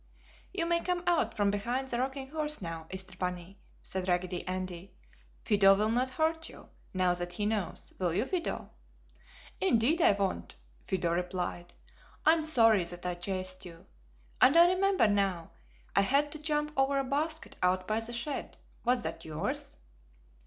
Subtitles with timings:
[0.51, 4.95] "You may come out from behind the rocking horse now, Easter bunny!" said Raggedy Andy.
[5.45, 8.71] "Fido will not hurt you, now that he knows, will you, Fido?"
[9.59, 10.55] "Indeed I won't!"
[10.87, 11.75] Fido replied.
[12.25, 13.85] "I'm sorry that I chased you!
[14.41, 15.51] And I remember now,
[15.95, 18.57] I had to jump over a basket out by the shed!
[18.83, 19.77] Was that yours?"